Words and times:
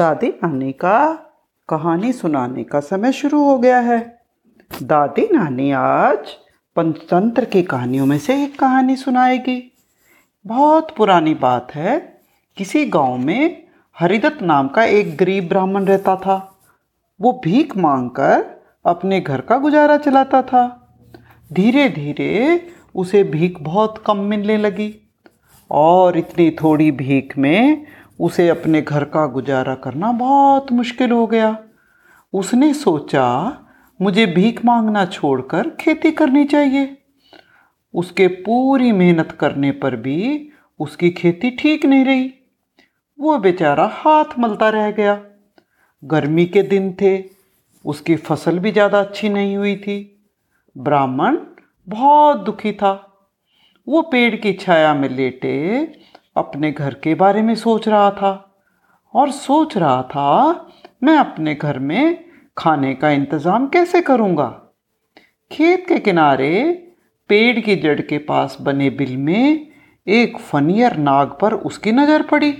दादी 0.00 0.28
नानी 0.28 0.72
का 0.72 1.14
कहानी 1.68 2.12
सुनाने 2.12 2.64
का 2.64 2.80
समय 2.80 3.12
शुरू 3.12 3.44
हो 3.44 3.58
गया 3.58 3.80
है। 3.80 4.22
दादी 4.82 5.28
नानी 5.32 5.70
आज 5.70 6.18
पंचतंत्र 6.76 7.44
की 7.44 7.62
कहानियों 7.62 8.06
में 8.06 8.18
से 8.18 8.44
एक 8.44 8.58
कहानी 8.60 8.96
सुनाएगी। 8.96 9.72
बहुत 10.46 10.94
पुरानी 10.96 11.34
बात 11.34 11.74
है, 11.74 12.20
किसी 12.56 12.86
गाँव 12.86 13.16
में 13.16 13.64
हरिदत्त 13.98 14.42
नाम 14.42 14.68
का 14.68 14.84
एक 14.84 15.16
गरीब 15.16 15.48
ब्राह्मण 15.48 15.84
रहता 15.84 16.16
था। 16.16 16.58
वो 17.20 17.40
भीख 17.44 17.76
मांगकर 17.76 18.62
अपने 18.84 19.20
घर 19.20 19.40
का 19.40 19.58
गुजारा 19.58 19.96
चलाता 19.96 20.42
था। 20.42 20.96
धीरे 21.52 21.88
धीरे 21.88 22.66
उसे 22.94 23.24
भीख 23.24 23.56
बहुत 23.60 24.02
कम 24.06 24.16
मिलने 24.16 24.56
लगी 24.56 25.08
और 25.70 26.18
इतनी 26.18 26.50
थोड़ी 26.50 26.90
भीख 26.90 27.38
में 27.38 27.86
उसे 28.20 28.48
अपने 28.48 28.80
घर 28.82 29.04
का 29.04 29.26
गुजारा 29.26 29.74
करना 29.74 30.12
बहुत 30.12 30.72
मुश्किल 30.72 31.10
हो 31.10 31.26
गया। 31.26 31.56
उसने 32.32 32.72
सोचा, 32.74 33.26
मुझे 34.00 34.26
भीख 34.26 34.64
मांगना 34.64 35.04
छोड़कर 35.06 35.70
खेती 35.70 36.10
करनी 36.12 36.44
चाहिए। 36.44 36.96
उसके 37.94 38.26
पूरी 38.28 38.92
मेहनत 38.92 39.32
करने 39.32 39.70
पर 39.72 39.96
भी 39.96 40.50
उसकी 40.80 41.10
खेती 41.10 41.50
ठीक 41.50 41.86
नहीं 41.86 42.04
रही। 42.04 42.32
वो 43.18 43.38
बेचारा 43.38 43.86
हाथ 43.94 44.38
मलता 44.38 44.68
रह 44.68 44.90
गया। 44.90 45.20
गर्मी 46.02 46.46
के 46.46 46.62
दिन 46.62 46.92
थे, 46.92 47.24
उसकी 47.84 48.16
फ़सल 48.16 48.58
भी 48.58 48.72
ज़्यादा 48.72 49.00
अच्छी 49.00 49.28
नहीं 49.28 49.56
हुई 49.56 49.76
थी। 49.76 49.98
ब्राह्मण 50.76 51.38
बहुत 51.88 52.38
दुखी 52.38 52.72
था। 52.72 52.92
वो 53.86 54.02
पेड़ 54.02 54.34
की 54.36 54.52
छाया 54.52 54.94
में 54.94 55.08
लेटे 55.08 55.56
अपने 56.36 56.70
घर 56.72 56.94
के 56.94 57.14
बारे 57.14 57.42
में 57.42 57.54
सोच 57.54 57.88
रहा 57.88 58.10
था 58.10 58.32
और 59.14 59.30
सोच 59.30 59.76
रहा 59.76 60.02
था, 60.02 60.68
मैं 61.02 61.16
अपने 61.16 61.54
घर 61.54 61.78
में 61.78 62.24
खाने 62.56 62.94
का 62.94 63.10
इंतज़ाम 63.10 63.66
कैसे 63.68 64.00
करूँगा? 64.02 64.48
खेत 65.50 65.84
के 65.88 65.98
किनारे 65.98 66.72
पेड़ 67.30 67.60
की 67.60 67.76
जड़ 67.76 68.00
के 68.00 68.18
पास 68.20 68.56
बने 68.60 68.90
बिल 68.90 69.16
में 69.16 69.70
एक 70.06 70.38
फनियर 70.40 70.96
नाग 70.98 71.36
पर 71.40 71.54
उसकी 71.54 71.92
नज़र 71.92 72.22
पड़ी। 72.22 72.52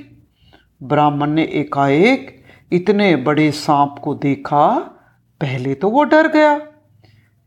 ब्राह्मण 0.80 1.30
ने 1.30 1.44
एकाएक 1.54 2.36
इतने 2.72 3.14
बड़े 3.18 3.50
सांप 3.52 3.96
को 4.04 4.14
देखा, 4.14 4.66
पहले 5.40 5.74
तो 5.74 5.88
वो 5.90 6.04
डर 6.04 6.28
गया, 6.28 6.60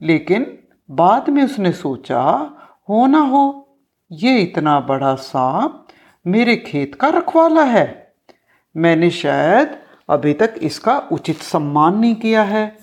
लेकिन 0.01 0.45
बाद 0.89 1.29
में 1.29 1.43
उसने 1.43 1.71
सोचा, 1.71 2.21
हो 2.89 3.05
ना 3.07 3.19
हो, 3.19 3.77
ये 4.11 4.39
इतना 4.41 4.79
बड़ा 4.79 5.13
सांप 5.15 5.79
मेरे 6.27 6.55
खेत 6.55 6.95
का 6.95 7.09
रखवाला 7.09 7.63
है। 7.63 8.13
मैंने 8.77 9.09
शायद 9.09 9.75
अभी 10.09 10.33
तक 10.33 10.55
इसका 10.61 10.97
उचित 11.11 11.35
सम्मान 11.35 11.97
नहीं 11.97 12.15
किया 12.15 12.43
है। 12.43 12.77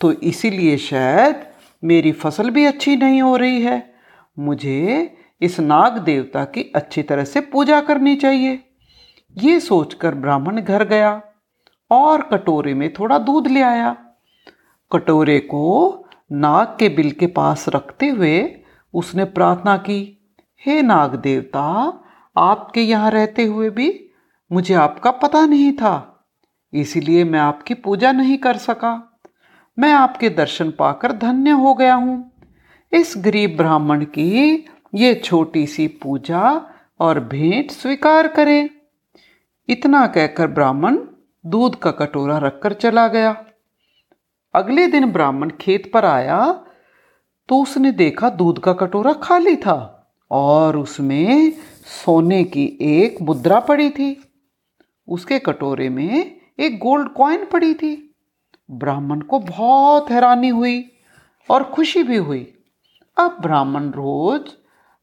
तो 0.00 0.12
इसीलिए 0.12 0.76
शायद 0.76 1.46
मेरी 1.84 2.12
फ़सल 2.12 2.50
भी 2.50 2.64
अच्छी 2.64 2.96
नहीं 2.96 3.22
हो 3.22 3.36
रही 3.36 3.62
है। 3.62 3.94
मुझे 4.38 5.16
इस 5.40 5.60
नाग 5.60 5.98
देवता 5.98 6.44
की 6.44 6.72
अच्छी 6.74 7.02
तरह 7.02 7.24
से 7.24 7.40
पूजा 7.40 7.80
करनी 7.80 8.16
चाहिए। 8.16 8.64
ये 9.38 9.60
सोचकर 9.60 10.14
ब्राह्मण 10.14 10.60
घर 10.60 10.84
गया 10.84 11.22
और 11.90 12.22
कटोरे 12.22 12.74
में 12.74 12.92
थोड़ा 12.92 13.18
दूध 13.18 13.48
ले 13.48 13.62
आया। 13.62 13.96
कटोरे 14.92 15.38
को 15.38 16.06
नाग 16.32 16.66
के 16.66 16.88
बिल 16.88 17.10
के 17.10 17.26
पास 17.26 17.68
रखते 17.68 18.08
हुए 18.08 18.62
उसने 18.94 19.24
प्रार्थना 19.24 19.76
की, 19.76 20.32
हे 20.66 20.82
नाग 20.82 21.14
देवता 21.14 21.98
आपके 22.36 22.80
यहाँ 22.80 23.10
रहते 23.10 23.44
हुए 23.44 23.70
भी 23.70 23.88
मुझे 24.50 24.74
आपका 24.74 25.10
पता 25.10 25.44
नहीं 25.46 25.72
था। 25.72 25.94
इसीलिए 26.72 27.24
मैं 27.24 27.40
आपकी 27.40 27.74
पूजा 27.74 28.12
नहीं 28.12 28.36
कर 28.38 28.56
सका। 28.56 28.92
मैं 29.78 29.92
आपके 29.92 30.28
दर्शन 30.30 30.70
पाकर 30.70 31.12
धन्य 31.12 31.50
हो 31.50 31.74
गया 31.74 31.94
हूँ। 31.94 32.30
इस 32.92 33.14
गरीब 33.16 33.56
ब्राह्मण 33.56 34.04
की 34.04 34.52
ये 34.94 35.14
छोटी 35.14 35.66
सी 35.66 35.86
पूजा 36.02 36.50
और 37.00 37.20
भेंट 37.20 37.70
स्वीकार 37.70 38.28
करें। 38.28 38.68
इतना 39.68 40.06
कहकर 40.06 40.46
ब्राह्मण 40.48 40.98
दूध 41.44 41.76
का 41.76 41.90
कटोरा 41.90 42.38
रखकर 42.38 42.72
चला 42.72 43.06
गया। 43.08 43.36
अगले 44.54 44.86
दिन 44.86 45.10
ब्राह्मण 45.12 45.50
खेत 45.60 45.90
पर 45.92 46.04
आया 46.04 46.40
तो 47.48 47.60
उसने 47.62 47.92
देखा 47.92 48.28
दूध 48.30 48.58
का 48.58 48.72
कटोरा 48.72 49.12
खाली 49.22 49.56
था 49.56 49.76
और 50.30 50.76
उसमें 50.76 51.52
सोने 51.82 52.44
की 52.44 52.78
एक 52.80 53.22
मुद्रा 53.22 53.60
पड़ी 53.60 53.90
थी। 53.90 54.22
उसके 55.08 55.38
कटोरे 55.38 55.88
में 55.88 56.40
एक 56.60 56.78
गोल्ड 56.78 57.08
कॉइन 57.08 57.46
पड़ी 57.52 57.74
थी। 57.74 58.14
ब्राह्मण 58.70 59.20
को 59.20 59.38
बहुत 59.38 60.10
हैरानी 60.10 60.48
हुई 60.48 60.90
और 61.50 61.64
खुशी 61.64 62.02
भी 62.02 62.16
हुई। 62.16 62.54
अब 63.18 63.36
ब्राह्मण 63.40 63.90
रोज 63.90 64.52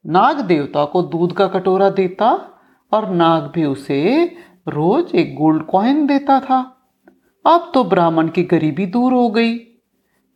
नाग 0.05 0.39
देवता 0.39 0.85
को 0.85 1.01
दूध 1.01 1.33
का 1.33 1.47
कटोरा 1.47 1.89
देता 1.89 2.59
और 2.91 3.09
नाग 3.09 3.51
भी 3.55 3.65
उसे 3.65 4.25
रोज 4.67 5.15
एक 5.15 5.35
गोल्ड 5.35 5.63
कॉइन 5.63 6.07
देता 6.07 6.39
था। 6.39 6.59
अब 7.45 7.71
तो 7.73 7.83
ब्राह्मण 7.83 8.27
की 8.27 8.43
गरीबी 8.43 8.85
दूर 8.85 9.13
हो 9.13 9.29
गई। 9.29 9.57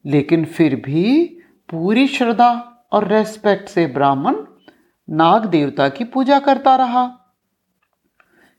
लेकिन 0.05 0.45
फिर 0.45 0.75
भी 0.75 1.25
पूरी 1.69 2.07
श्रद्धा 2.07 2.85
और 2.91 3.07
रेस्पेक्ट 3.07 3.69
से 3.69 3.87
ब्राह्मण 3.87 4.35
नाग 5.09 5.45
देवता 5.45 5.87
की 5.89 6.03
पूजा 6.03 6.39
करता 6.39 6.75
रहा। 6.75 7.03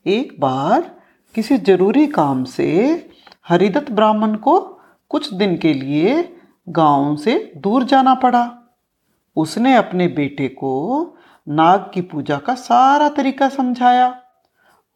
एक 0.07 0.37
बार 0.41 0.91
किसी 1.35 1.57
ज़रूरी 1.59 2.07
काम 2.07 2.45
से 2.45 2.67
हरिदत्त 3.49 3.91
ब्राह्मण 3.91 4.35
को 4.37 4.59
कुछ 5.11 5.33
दिन 5.35 5.57
के 5.57 5.73
लिए 5.75 6.37
गाँव 6.69 7.17
से 7.17 7.53
दूर 7.57 7.85
जाना 7.85 8.15
पड़ा। 8.15 8.59
उसने 9.37 9.77
अपने 9.77 10.09
बेटे 10.09 10.49
को 10.49 11.17
नाग 11.49 11.91
की 11.95 12.01
पूजा 12.01 12.39
का 12.39 12.55
सारा 12.55 13.09
तरीका 13.09 13.49
समझाया 13.49 14.23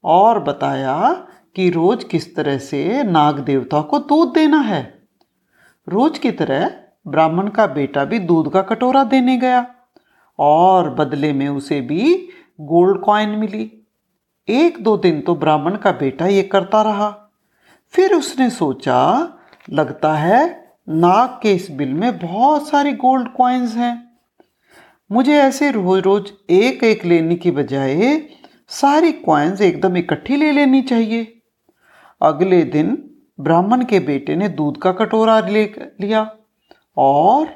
और 0.04 0.42
बताया 0.42 1.10
कि 1.56 1.70
रोज 1.70 2.04
किस 2.04 2.34
तरह 2.36 2.59
से 2.59 3.03
नाग 3.03 3.38
देवता 3.38 3.80
को 3.80 3.98
दूध 3.98 4.32
देना 4.34 4.60
है। 4.60 4.82
रोज 5.88 6.19
की 6.19 6.30
तरह 6.30 6.70
ब्राह्मण 7.06 7.48
का 7.48 7.66
बेटा 7.66 8.04
भी 8.04 8.19
दूध 8.19 8.53
का 8.53 8.62
कटोरा 8.62 9.04
देने 9.04 9.36
गया। 9.36 9.66
और 10.38 10.91
बदले 10.91 11.32
में 11.32 11.49
उसे 11.49 11.81
भी 11.81 12.28
गोल्ड 12.60 13.00
कॉइन 13.00 13.28
मिली। 13.28 13.71
एक 14.49 14.82
दो 14.82 14.97
दिन 14.97 15.21
तो 15.21 15.34
ब्राह्मण 15.34 15.76
का 15.76 15.93
बेटा 15.93 16.26
ये 16.26 16.43
करता 16.43 16.82
रहा। 16.82 17.09
फिर 17.94 18.15
उसने 18.15 18.50
सोचा, 18.50 19.28
लगता 19.71 20.12
है 20.15 20.72
नाग 20.88 21.38
के 21.43 21.53
इस 21.53 21.71
बिल 21.71 21.93
में 21.93 22.19
बहुत 22.19 22.69
सारी 22.69 22.93
गोल्ड 22.93 23.28
कॉइन्स 23.28 23.75
हैं। 23.75 24.10
मुझे 25.12 25.37
ऐसे 25.37 25.71
रोज 25.71 26.03
रोज 26.03 26.32
एक 26.50 26.84
एक 26.84 27.04
लेने 27.04 27.37
की 27.37 27.50
बजाय 27.50 28.22
सारी 28.69 29.12
कॉइन्स 29.12 29.60
एकदम 29.60 29.97
इकट्ठी 29.97 30.37
ले 30.37 30.50
लेनी 30.53 30.82
चाहिए। 30.82 31.41
अगले 32.22 32.62
दिन 32.62 32.97
ब्राह्मण 33.41 33.84
के 33.84 34.00
बेटे 34.00 34.37
ने 34.37 34.48
दूध 34.48 34.78
का 34.78 34.93
कटोरा 34.93 35.41
ले 35.41 35.65
लिया 36.00 36.37
और 36.97 37.48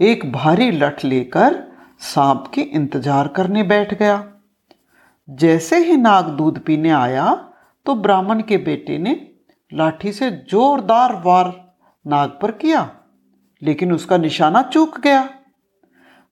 एक 0.00 0.32
भारी 0.32 0.70
लठ 0.70 1.04
लेकर 1.04 1.73
सांप 2.04 2.50
के 2.54 2.60
इंतज़ार 2.60 3.28
करने 3.28 3.62
बैठ 3.64 3.94
गया। 3.94 4.22
जैसे 5.28 5.78
ही 5.78 5.96
नाग 5.96 6.28
दूध 6.36 6.58
पीने 6.58 6.90
आया 6.92 7.32
तो 7.86 7.94
ब्राह्मण 7.96 8.40
के 8.42 8.56
बेटे 8.58 8.98
ने 8.98 9.14
लाठी 9.72 10.12
से 10.12 10.30
जोरदार 10.50 11.14
वार 11.24 11.52
नाग 12.04 12.38
पर 12.42 12.50
किया, 12.52 12.90
लेकिन 13.62 13.92
उसका 13.92 14.16
निशाना 14.18 14.62
चूक 14.64 14.98
गया। 15.00 15.28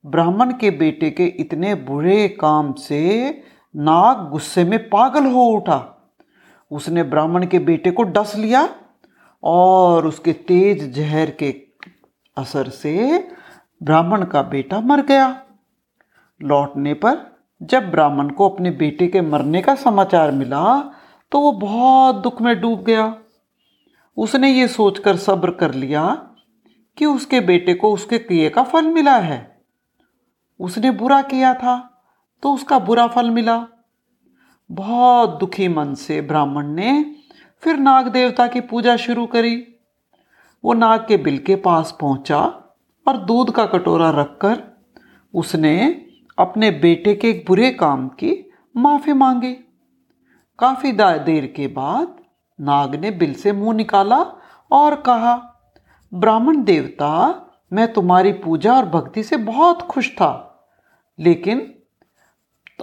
ब्राह्मण 0.03 0.51
के 0.51 0.69
बेटे 0.71 1.09
के 1.11 1.25
इतने 1.39 1.73
बुरे 1.83 2.27
काम 2.39 2.73
से 2.79 3.29
नाग 3.75 4.29
गुस्से 4.31 4.63
में 4.63 4.79
पागल 4.89 5.25
हो 5.25 5.45
उठा। 5.47 5.79
उसने 6.71 7.03
ब्राह्मण 7.05 7.45
के 7.45 7.59
बेटे 7.61 7.91
को 7.91 8.03
डस 8.03 8.35
लिया 8.37 8.67
और 9.43 10.07
उसके 10.07 10.33
तेज 10.47 10.91
जहर 10.95 11.31
के 11.39 11.53
असर 12.37 12.69
से 12.71 13.17
ब्राह्मण 13.81 14.23
का 14.25 14.41
बेटा 14.43 14.79
मर 14.81 15.01
गया। 15.05 15.42
लौटने 16.41 16.93
पर 16.93 17.17
जब 17.61 17.89
ब्राह्मण 17.91 18.29
को 18.29 18.49
अपने 18.49 18.71
बेटे 18.71 19.07
के 19.07 19.21
मरने 19.21 19.61
का 19.61 19.75
समाचार 19.75 20.31
मिला 20.31 20.63
तो 21.31 21.39
वो 21.39 21.51
बहुत 21.51 22.15
दुख 22.15 22.41
में 22.41 22.59
डूब 22.61 22.83
गया। 22.83 23.15
उसने 24.17 24.49
ये 24.49 24.67
सोचकर 24.67 25.15
सब्र 25.17 25.51
कर 25.51 25.73
लिया 25.73 26.03
कि 26.97 27.05
उसके 27.05 27.39
बेटे 27.41 27.73
को 27.73 27.91
उसके 27.93 28.19
किए 28.19 28.49
का 28.49 28.63
फल 28.63 28.87
मिला 28.87 29.15
है। 29.17 29.39
उसने 30.59 30.91
बुरा 30.91 31.21
किया 31.21 31.53
था 31.53 31.77
तो 32.43 32.53
उसका 32.53 32.79
बुरा 32.79 33.07
फल 33.07 33.29
मिला। 33.29 33.65
बहुत 34.69 35.39
दुखी 35.39 35.67
मन 35.67 35.93
से 35.95 36.21
ब्राह्मण 36.21 36.67
ने 36.67 37.15
फिर 37.63 37.77
नाग 37.77 38.07
देवता 38.07 38.47
की 38.47 38.61
पूजा 38.61 38.95
शुरू 38.97 39.25
करी। 39.25 39.55
वो 40.63 40.73
नाग 40.73 41.05
के 41.07 41.17
बिल 41.17 41.37
के 41.37 41.55
पास 41.55 41.97
पहुँचा 42.01 42.39
और 43.05 43.17
दूध 43.17 43.51
का 43.51 43.65
कटोरा 43.65 44.09
रखकर 44.11 44.61
उसने 45.33 45.75
अपने 46.37 46.71
बेटे 46.71 47.13
के 47.15 47.29
एक 47.29 47.43
बुरे 47.47 47.71
काम 47.71 48.07
की 48.07 48.51
माफ़ी 48.77 49.13
मांगी। 49.13 49.53
काफ़ी 50.59 50.91
देर 50.91 51.45
के 51.55 51.67
बाद 51.67 52.15
नाग 52.59 52.95
ने 52.95 53.11
बिल 53.11 53.33
से 53.33 53.51
मुँह 53.51 53.75
निकाला 53.75 54.17
और 54.71 54.95
कहा, 54.95 55.35
ब्राह्मण 56.11 56.63
देवता, 56.63 57.39
मैं 57.73 57.91
तुम्हारी 57.93 58.31
पूजा 58.33 58.73
और 58.73 58.85
भक्ति 58.85 59.23
से 59.23 59.37
बहुत 59.37 59.81
खुश 59.81 60.11
था, 60.11 60.65
लेकिन 61.19 61.59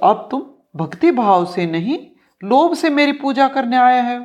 अब 0.02 0.28
तुम 0.30 0.42
भक्ति 0.76 1.10
भाव 1.12 1.44
से 1.44 1.66
नहीं, 1.66 1.98
लोभ 2.42 2.74
से 2.74 2.90
मेरी 2.90 3.12
पूजा 3.12 3.48
करने 3.48 3.76
आया 3.76 4.02
है। 4.02 4.20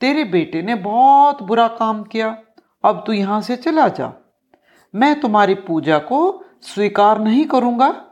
तेरे 0.00 0.24
बेटे 0.24 0.62
ने 0.62 0.74
बहुत 0.74 1.42
बुरा 1.42 1.68
काम 1.68 2.02
किया, 2.02 2.36
अब 2.84 3.02
तू 3.06 3.12
यहाँ 3.12 3.40
से 3.40 3.56
चला 3.56 3.88
जा। 3.88 4.12
मैं 4.94 5.20
तुम्हारी 5.20 5.54
पूजा 5.54 5.98
को 5.98 6.44
स्वीकार 6.62 7.20
नहीं 7.20 7.44
करूँगा। 7.44 8.05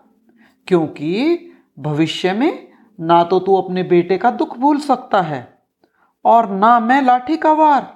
क्योंकि 0.69 1.51
भविष्य 1.79 2.33
में 2.33 2.69
ना 2.99 3.23
तो 3.25 3.39
तू 3.41 3.55
अपने 3.57 3.83
बेटे 3.83 4.19
का 4.19 4.31
दुख 4.31 4.57
भूल 4.59 4.79
सकता 4.81 5.21
है 5.23 5.43
और 6.25 6.51
ना 6.51 6.79
मैं 6.81 7.01
लाठी 7.03 7.37
का 7.37 7.53
वार। 7.53 7.93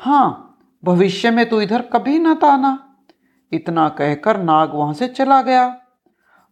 हाँ 0.00 0.58
भविष्य 0.82 1.30
में 1.30 1.48
तू 1.48 1.60
इधर 1.60 1.82
कभी 1.82 2.18
ना 2.18 2.34
ताना। 2.34 2.78
इतना 3.52 3.88
कहकर 3.88 4.42
नाग 4.42 4.74
वहाँ 4.74 4.94
से 4.94 5.08
चला 5.08 5.40
गया 5.42 5.76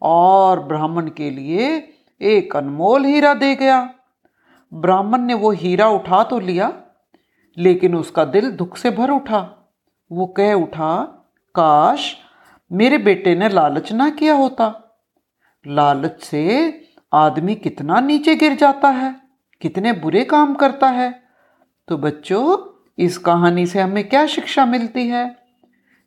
और 0.02 0.60
ब्राह्मण 0.60 1.08
के 1.08 1.30
लिए 1.30 1.76
एक 2.20 2.56
अनमोल 2.56 3.04
हीरा 3.04 3.34
दे 3.34 3.54
गया। 3.54 3.82
ब्राह्मण 4.72 5.20
ने 5.20 5.34
वो 5.34 5.50
हीरा 5.50 5.88
उठा 5.88 6.22
तो 6.22 6.38
लिया, 6.38 6.72
लेकिन 7.56 7.94
उसका 7.94 8.24
दिल 8.24 8.50
दुख 8.50 8.76
से 8.76 8.90
भर 8.90 9.10
उठा। 9.10 9.40
वो 10.10 10.26
कह 10.26 10.52
उठा, 10.52 11.02
काश 11.54 12.16
मेरे 12.70 12.98
बेटे 12.98 13.34
ने 13.34 13.48
लालच 13.48 13.92
ना 13.92 14.08
किया 14.10 14.34
होता। 14.34 14.85
लालच 15.66 16.20
से 16.20 16.44
आदमी 17.12 17.54
कितना 17.54 18.00
नीचे 18.00 18.34
गिर 18.34 18.54
जाता 18.54 18.88
है, 18.88 19.14
कितने 19.60 19.92
बुरे 19.92 20.24
काम 20.24 20.54
करता 20.54 20.88
है। 20.88 21.22
तो 21.88 21.96
बच्चों, 21.96 22.56
इस 22.98 23.18
कहानी 23.18 23.66
से 23.66 23.80
हमें 23.80 24.08
क्या 24.08 24.26
शिक्षा 24.26 24.66
मिलती 24.66 25.06
है? 25.08 25.36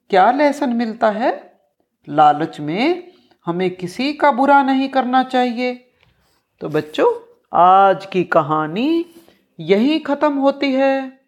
क्या 0.10 0.32
लेसन 0.32 0.70
मिलता 0.70 1.10
है? 1.10 1.54
लालच 2.10 2.60
में 2.60 3.12
हमें 3.46 3.70
किसी 3.76 4.14
का 4.14 4.32
बुरा 4.32 4.62
नहीं 4.64 4.90
करना 4.90 5.24
चाहिए। 5.24 5.74
तो 6.62 6.70
बच्चों, 6.70 7.12
आज 7.54 8.06
की 8.06 8.24
कहानी 8.24 9.06
यही 9.60 10.00
ख़त्म 10.00 10.34
होती 10.34 10.74
है। 10.74 11.20